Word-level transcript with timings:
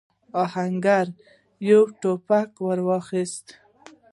آهنګر 0.43 1.07
يو 1.69 1.81
ټوپک 2.01 2.49
ور 2.65 2.79
واخيست. 2.87 3.45